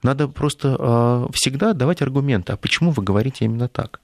[0.02, 4.00] Надо просто э, всегда давать аргументы, а почему вы говорите именно так?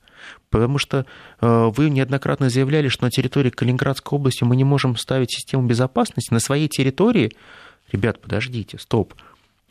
[0.51, 1.07] Потому что
[1.41, 6.33] э, вы неоднократно заявляли, что на территории Калининградской области мы не можем ставить систему безопасности.
[6.33, 7.33] На своей территории,
[7.93, 9.15] ребят, подождите, стоп,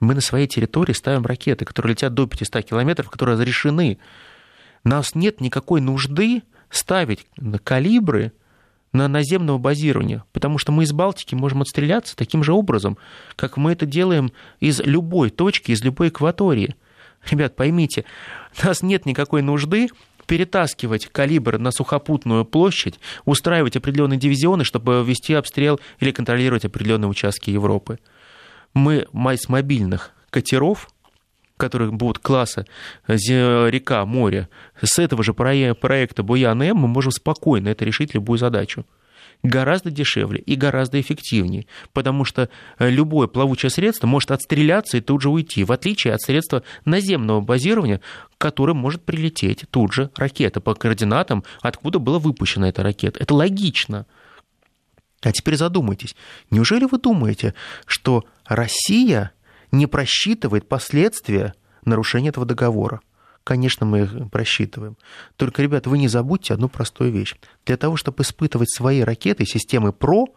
[0.03, 3.97] мы на своей территории ставим ракеты, которые летят до 500 километров, которые разрешены.
[4.83, 7.25] Нас нет никакой нужды ставить
[7.63, 8.33] калибры
[8.91, 12.97] на наземного базирования, потому что мы из Балтики можем отстреляться таким же образом,
[13.35, 16.75] как мы это делаем из любой точки, из любой экватории.
[17.29, 18.05] Ребят, поймите,
[18.63, 19.89] нас нет никакой нужды
[20.27, 27.49] перетаскивать калибр на сухопутную площадь, устраивать определенные дивизионы, чтобы вести обстрел или контролировать определенные участки
[27.49, 27.99] Европы.
[28.73, 30.89] Мы с мобильных катеров
[31.55, 32.65] которых будут класса
[33.07, 34.49] река, море,
[34.81, 38.85] с этого же проекта Буян-М мы можем спокойно это решить любую задачу
[39.43, 45.21] гораздо дешевле и гораздо эффективнее, потому что э, любое плавучее средство может отстреляться и тут
[45.21, 47.99] же уйти, в отличие от средства наземного базирования,
[48.37, 53.19] которым может прилететь тут же ракета по координатам, откуда была выпущена эта ракета.
[53.19, 54.05] Это логично.
[55.21, 56.15] А теперь задумайтесь,
[56.49, 57.53] неужели вы думаете,
[57.85, 59.31] что Россия
[59.71, 61.53] не просчитывает последствия
[61.85, 63.01] нарушения этого договора?
[63.43, 64.97] конечно, мы их просчитываем.
[65.35, 67.35] Только, ребята, вы не забудьте одну простую вещь.
[67.65, 70.27] Для того, чтобы испытывать свои ракеты системы ПРО,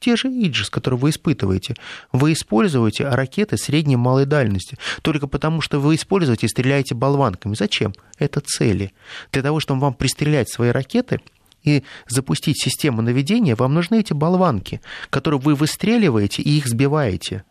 [0.00, 1.74] те же Иджис, которые вы испытываете,
[2.12, 4.78] вы используете ракеты средней малой дальности.
[5.02, 7.54] Только потому, что вы используете и стреляете болванками.
[7.54, 7.94] Зачем?
[8.18, 8.92] Это цели.
[9.32, 11.20] Для того, чтобы вам пристрелять свои ракеты,
[11.64, 17.42] и запустить систему наведения, вам нужны эти болванки, которые вы выстреливаете и их сбиваете.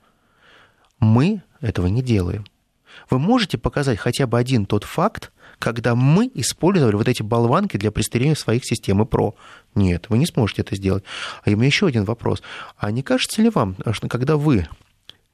[1.00, 2.46] Мы этого не делаем.
[3.10, 7.92] Вы можете показать хотя бы один тот факт, когда мы использовали вот эти болванки для
[7.92, 9.36] пристреления своих систем ПРО?
[9.76, 11.04] Нет, вы не сможете это сделать.
[11.44, 12.42] А у меня еще один вопрос.
[12.78, 14.68] А не кажется ли вам, что когда вы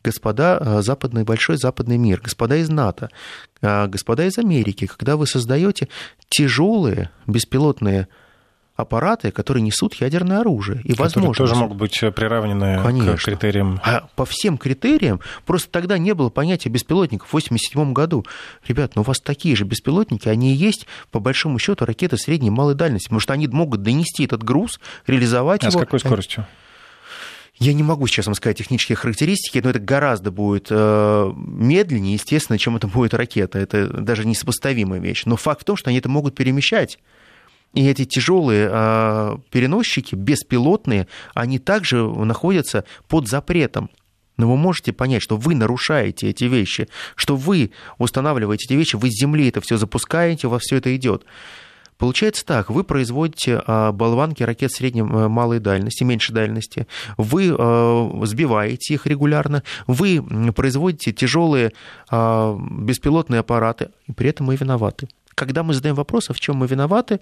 [0.04, 3.10] господа э, западный, большой западный мир, господа из НАТО,
[3.62, 5.88] э, господа из Америки, когда вы создаете
[6.30, 8.08] тяжелые беспилотные
[8.76, 10.82] аппараты, которые несут ядерное оружие.
[10.84, 13.18] И, возможно, тоже могут быть приравнены Конечно.
[13.18, 13.80] к критериям.
[13.84, 18.26] А по всем критериям, просто тогда не было понятия беспилотников в 1987 году.
[18.68, 22.48] Ребят, ну у вас такие же беспилотники, они и есть, по большому счету, ракеты средней
[22.48, 25.80] и малой дальности, потому что они могут донести этот груз, реализовать а его.
[25.80, 26.48] А с какой скоростью?
[27.60, 32.58] Я не могу сейчас вам сказать технические характеристики, но это гораздо будет э, медленнее, естественно,
[32.58, 33.60] чем это будет ракета.
[33.60, 35.24] Это даже несопоставимая вещь.
[35.26, 36.98] Но факт в том, что они это могут перемещать.
[37.74, 43.90] И эти тяжелые а, переносчики, беспилотные, они также находятся под запретом.
[44.38, 49.10] Но вы можете понять, что вы нарушаете эти вещи, что вы устанавливаете эти вещи, вы
[49.10, 51.26] с земли это все запускаете, у вас все это идет.
[51.98, 57.46] Получается так, вы производите а, болванки ракет средней а, малой дальности, меньшей дальности, вы
[58.26, 60.22] сбиваете их регулярно, вы
[60.54, 61.74] производите тяжелые
[62.12, 65.08] беспилотные аппараты, и при этом мы виноваты.
[65.34, 67.20] Когда мы задаем вопрос, а в чем мы виноваты,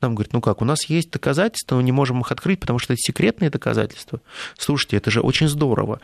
[0.00, 2.92] нам говорят, ну как, у нас есть доказательства, но не можем их открыть, потому что
[2.92, 4.20] это секретные доказательства.
[4.56, 6.00] Слушайте, это же очень здорово.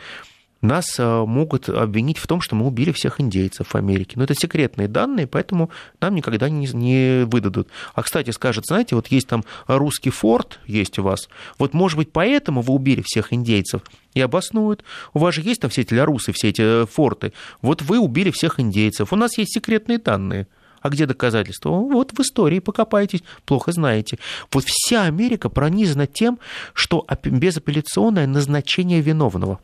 [0.65, 4.15] Нас э, могут обвинить в том, что мы убили всех индейцев в Америке.
[4.17, 5.69] Но это секретные данные, поэтому
[6.01, 7.69] нам никогда не, не выдадут.
[7.95, 11.29] А, кстати, скажут, знаете, вот есть там русский форт, есть у вас.
[11.59, 13.83] Вот, может быть, поэтому вы убили всех индейцев?
[14.15, 14.85] И обоснуют.
[15.13, 17.35] У вас же есть там все эти лярусы, все эти э, форты.
[17.61, 19.13] Вот вы убили всех индейцев.
[19.13, 20.47] У нас есть секретные данные.
[20.85, 21.71] А где доказательства?
[21.71, 24.19] Вот в истории покопайтесь, плохо знаете.
[24.53, 26.39] Вот вся Америка пронизана тем,
[26.75, 29.61] что безапелляционное назначение виновного.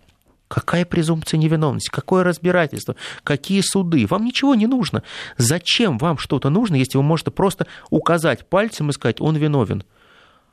[0.48, 1.90] Какая презумпция невиновности?
[1.90, 2.96] Какое разбирательство?
[3.22, 4.06] Какие суды?
[4.06, 5.02] Вам ничего не нужно.
[5.36, 9.84] Зачем вам что-то нужно, если вы можете просто указать пальцем и сказать, он виновен?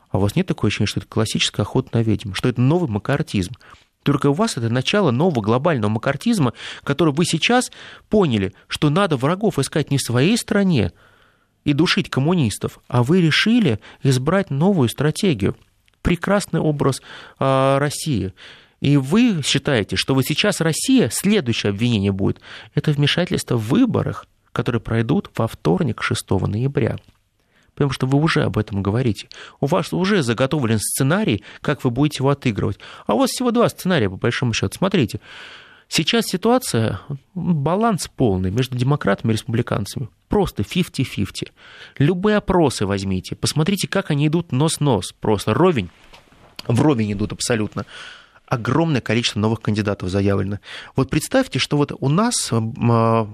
[0.09, 2.89] А у вас нет такого ощущения, что это классическая охота на ведьм, что это новый
[2.89, 3.53] макартизм?
[4.07, 6.53] Только у вас это начало нового глобального макартизма,
[6.85, 7.73] который вы сейчас
[8.07, 10.93] поняли, что надо врагов искать не в своей стране
[11.65, 15.57] и душить коммунистов, а вы решили избрать новую стратегию.
[16.03, 17.01] Прекрасный образ
[17.37, 18.31] э, России.
[18.79, 22.39] И вы считаете, что вот сейчас Россия, следующее обвинение будет,
[22.75, 26.95] это вмешательство в выборах, которые пройдут во вторник, 6 ноября.
[27.77, 29.29] Потому что вы уже об этом говорите.
[29.59, 32.79] У вас уже заготовлен сценарий, как вы будете его отыгрывать.
[33.05, 34.75] А у вас всего два сценария, по большому счету.
[34.75, 35.19] Смотрите,
[35.87, 37.01] сейчас ситуация,
[37.35, 40.09] баланс полный между демократами и республиканцами.
[40.27, 41.51] Просто 50-50.
[41.99, 45.13] Любые опросы возьмите, посмотрите, как они идут нос-нос.
[45.21, 45.91] Просто ровень,
[46.67, 47.85] вровень идут абсолютно
[48.47, 50.59] огромное количество новых кандидатов заявлено.
[50.95, 53.29] Вот представьте, что вот у нас а,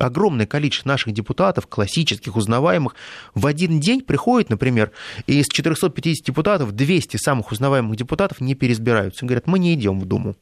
[0.00, 2.94] огромное количество наших депутатов, классических, узнаваемых,
[3.34, 4.92] в один день приходит, например,
[5.26, 9.26] и из 450 депутатов 200 самых узнаваемых депутатов не переизбираются.
[9.26, 10.36] Говорят, мы не идем в Думу.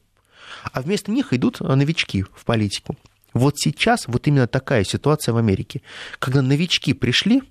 [0.71, 2.95] А вместо них идут новички в политику.
[3.33, 5.81] Вот сейчас вот именно такая ситуация в Америке,
[6.19, 7.43] когда новички пришли,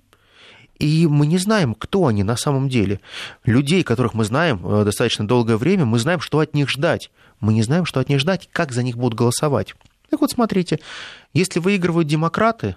[0.79, 2.99] и мы не знаем, кто они на самом деле.
[3.45, 7.09] Людей, которых мы знаем э, достаточно долгое время, мы знаем, что от них ждать.
[7.39, 9.75] Мы не знаем, что от них ждать, как за них будут голосовать.
[10.09, 10.79] Так вот, смотрите,
[11.33, 12.75] если выигрывают демократы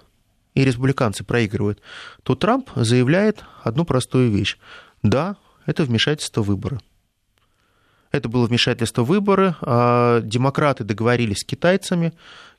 [0.53, 1.81] и республиканцы проигрывают,
[2.23, 4.57] то Трамп заявляет одну простую вещь.
[5.01, 6.79] Да, это вмешательство в выборы.
[8.11, 9.55] Это было вмешательство выборы.
[9.61, 12.13] А демократы договорились с китайцами,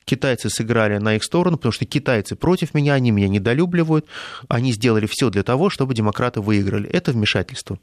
[0.05, 4.07] китайцы сыграли на их сторону, потому что китайцы против меня, они меня недолюбливают,
[4.47, 6.89] они сделали все для того, чтобы демократы выиграли.
[6.89, 7.79] Это вмешательство.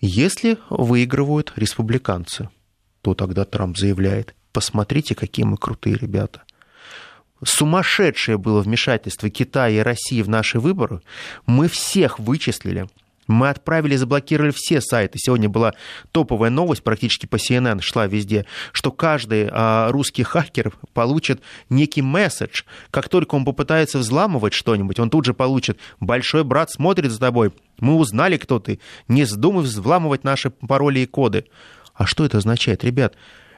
[0.00, 2.48] Если выигрывают республиканцы,
[3.02, 6.42] то тогда Трамп заявляет, посмотрите, какие мы крутые ребята.
[7.44, 11.02] Сумасшедшее было вмешательство Китая и России в наши выборы.
[11.44, 12.86] Мы всех вычислили.
[13.26, 15.18] Мы отправили, заблокировали все сайты.
[15.18, 15.74] Сегодня была
[16.12, 22.62] топовая новость, практически по CNN шла везде, что каждый а, русский хакер получит некий месседж.
[22.90, 27.52] Как только он попытается взламывать что-нибудь, он тут же получит «Большой брат смотрит за тобой,
[27.78, 28.78] мы узнали, кто ты,
[29.08, 31.46] не вздумай взламывать наши пароли и коды».
[31.94, 33.14] А что это означает, ребят?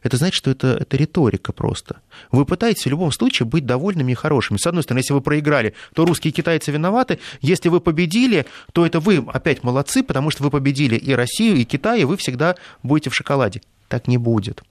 [0.06, 2.00] Это значит, что это, это риторика просто.
[2.30, 4.56] Вы пытаетесь в любом случае быть довольными и хорошими.
[4.56, 7.18] С одной стороны, если вы проиграли, то русские и китайцы виноваты.
[7.40, 11.64] Если вы победили, то это вы опять молодцы, потому что вы победили и Россию, и
[11.64, 13.62] Китай, и вы всегда будете в шоколаде.
[13.88, 14.62] Так не будет.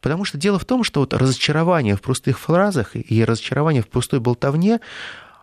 [0.00, 4.20] Потому что дело в том, что вот разочарование в простых фразах и разочарование в пустой
[4.20, 4.80] болтовне,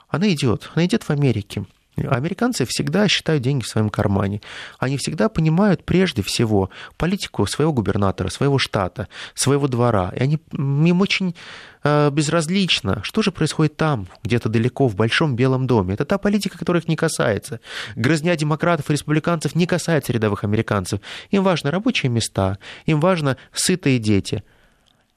[0.07, 0.70] оно идет.
[0.74, 1.66] Оно идет в Америке.
[1.98, 4.42] Американцы всегда считают деньги в своем кармане.
[4.80, 10.12] Они всегда понимают прежде всего политику своего губернатора, своего штата, своего двора.
[10.16, 11.36] И они, им очень
[11.84, 15.96] э, безразлично, что же происходит там, где-то далеко, в большом белом доме.
[15.96, 17.60] Это та политика, которая их не касается.
[17.96, 21.02] Грызня демократов и республиканцев не касается рядовых американцев.
[21.30, 24.44] Им важны рабочие места, им важно сытые дети.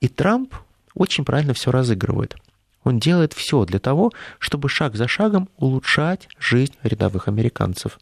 [0.01, 0.55] И Трамп
[0.95, 2.37] очень правильно все разыгрывает.
[2.85, 7.99] Он делает все для того, чтобы шаг за шагом улучшать жизнь рядовых американцев.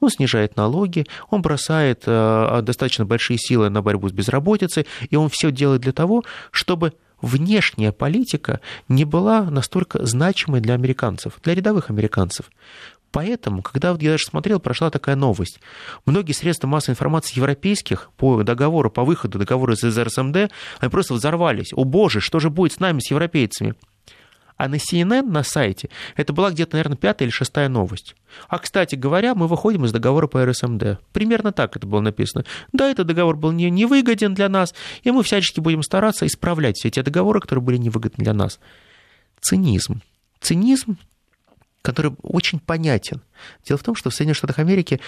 [0.00, 5.28] Он снижает налоги, он бросает э, достаточно большие силы на борьбу с безработицей, и он
[5.28, 11.90] все делает для того, чтобы внешняя политика не была настолько значимой для американцев, для рядовых
[11.90, 12.50] американцев.
[13.12, 15.60] Поэтому, когда вот я даже смотрел, прошла такая новость.
[16.06, 21.72] Многие средства массовой информации европейских по договору, по выходу договора из РСМД, они просто взорвались.
[21.74, 23.74] О боже, что же будет с нами, с европейцами?
[24.60, 28.14] А на CNN на сайте это была где-то, наверное, пятая или шестая новость.
[28.46, 30.98] А, кстати говоря, мы выходим из договора по РСМД.
[31.14, 32.44] Примерно так это было написано.
[32.70, 36.88] Да, этот договор был не, невыгоден для нас, и мы всячески будем стараться исправлять все
[36.88, 38.60] эти договоры, которые были невыгодны для нас.
[39.40, 40.02] Цинизм.
[40.40, 40.98] Цинизм
[41.80, 43.22] который очень понятен.
[43.64, 45.00] Дело в том, что в Соединенных Штатах Америки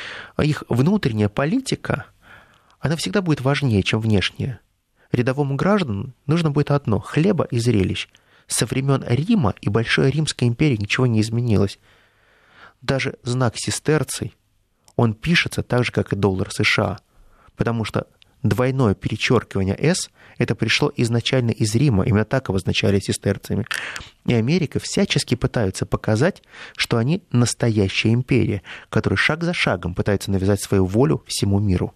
[0.42, 2.06] их внутренняя политика,
[2.80, 4.60] она всегда будет важнее, чем внешняя.
[5.10, 8.08] Рядовому гражданам нужно будет одно– хлеба и зрелищ–
[8.52, 11.78] со времен Рима и Большой Римской империи ничего не изменилось.
[12.80, 14.34] Даже знак сестерций,
[14.96, 16.98] он пишется так же, как и доллар США,
[17.56, 18.06] потому что
[18.42, 23.66] двойное перечеркивание «С» это пришло изначально из Рима, именно так обозначали сестерцами.
[24.26, 26.42] И Америка всячески пытаются показать,
[26.76, 31.94] что они настоящая империя, которая шаг за шагом пытается навязать свою волю всему миру.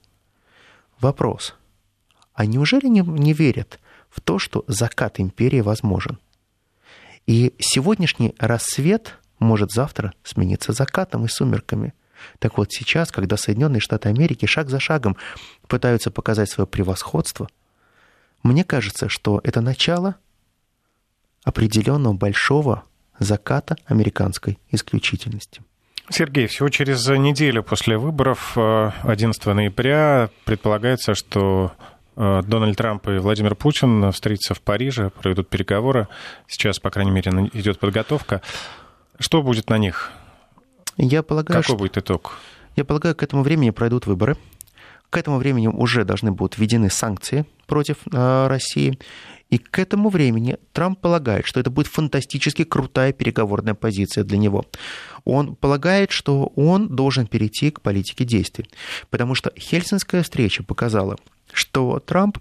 [1.01, 1.57] Вопрос.
[2.35, 3.81] А неужели не, не верят
[4.11, 6.19] в то, что закат империи возможен?
[7.27, 11.93] И сегодняшний рассвет может завтра смениться закатом и сумерками.
[12.39, 15.17] Так вот сейчас, когда Соединенные Штаты Америки шаг за шагом
[15.69, 17.49] пытаются показать свое превосходство,
[18.43, 20.17] мне кажется, что это начало
[21.45, 22.85] определенного большого
[23.19, 25.63] заката американской исключительности.
[26.09, 31.73] Сергей, всего через неделю после выборов, 11 э, ноября, предполагается, что
[32.17, 36.09] Дональд Трамп и Владимир Путин встретятся в Париже, проведут переговоры.
[36.49, 38.41] Сейчас, по крайней мере, идет подготовка.
[39.19, 40.11] Что будет на них?
[40.97, 41.77] Я полагаю, Какой что...
[41.77, 42.39] будет итог?
[42.75, 44.37] Я полагаю, к этому времени пройдут выборы.
[45.11, 48.99] К этому времени уже должны будут введены санкции против э, России.
[49.49, 54.65] И к этому времени Трамп полагает, что это будет фантастически крутая переговорная позиция для него.
[55.25, 58.69] Он полагает, что он должен перейти к политике действий.
[59.11, 61.17] Потому что Хельсинская встреча показала,
[61.57, 62.39] что Трамп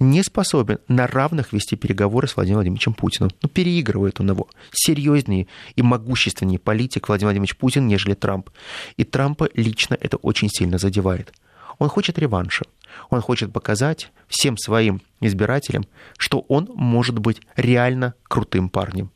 [0.00, 3.30] не способен на равных вести переговоры с Владимиром Владимировичем Путиным.
[3.42, 4.48] Ну, переигрывает он его.
[4.72, 5.46] Серьезнее
[5.76, 8.50] и могущественнее политик Владимир Владимирович Путин, нежели Трамп.
[8.96, 11.32] И Трампа лично это очень сильно задевает.
[11.78, 12.64] Он хочет реванша.
[13.10, 15.84] Он хочет показать всем своим избирателям,
[16.16, 19.10] что он может быть реально крутым парнем.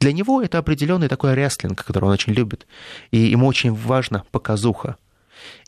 [0.00, 2.66] Для него это определенный такой рестлинг, который он очень любит,
[3.10, 4.96] и ему очень важна показуха.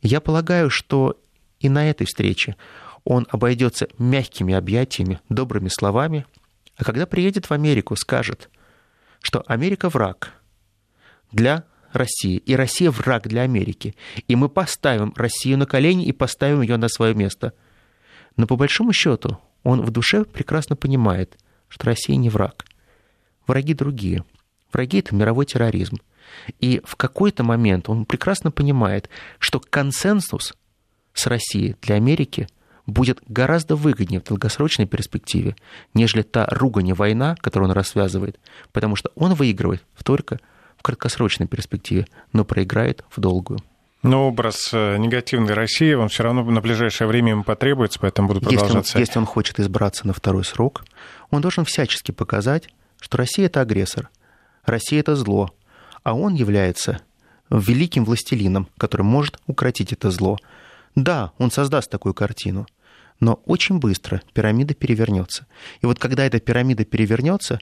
[0.03, 1.16] Я полагаю, что
[1.61, 2.57] и на этой встрече
[3.05, 6.26] он обойдется мягкими объятиями, добрыми словами,
[6.76, 8.51] а когда приедет в Америку, скажет,
[9.20, 10.32] что Америка враг
[11.30, 13.94] для России, и Россия враг для Америки.
[14.28, 17.53] И мы поставим Россию на колени и поставим ее на свое место.
[18.36, 21.38] Но по большому счету он в душе прекрасно понимает,
[21.68, 22.64] что Россия не враг.
[23.46, 24.24] Враги другие.
[24.72, 25.98] Враги— это мировой терроризм.
[26.61, 30.55] И в какой-то момент он прекрасно понимает, что консенсус
[31.12, 32.48] с Россией для Америки
[32.91, 35.57] будет гораздо выгоднее в долгосрочной перспективе,
[35.95, 38.38] нежели та ругань война, которую он рассвязывает,
[38.72, 40.38] потому что он выигрывает только
[40.76, 43.61] в краткосрочной перспективе, но проиграет в долгую.
[44.03, 48.41] Но образ э, негативной России, он все равно на ближайшее время ему потребуется, поэтому буду
[48.41, 48.78] продолжаться.
[48.78, 50.84] Если он, если он хочет избраться на второй срок,
[51.30, 54.09] он должен всячески показать, что Россия это агрессор,
[54.64, 55.51] Россия это зло,
[56.03, 57.03] а он является
[57.51, 60.38] великим властелином, который может укротить это зло.
[60.95, 62.66] Да, он создаст такую картину,
[63.21, 65.47] но очень быстро пирамида перевернется.
[65.83, 67.61] И вот когда эта пирамида перевернется,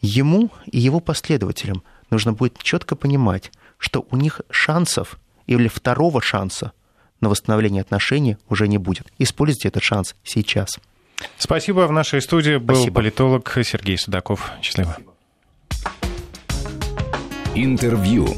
[0.00, 6.72] ему и его последователям нужно будет четко понимать, что у них шансов или второго шанса
[7.20, 9.10] на восстановление отношений уже не будет.
[9.18, 10.78] Используйте этот шанс сейчас.
[11.38, 11.86] Спасибо.
[11.86, 12.96] В нашей студии был Спасибо.
[12.96, 14.50] политолог Сергей Судаков.
[14.62, 14.96] Счастливо.
[17.54, 18.28] Интервью.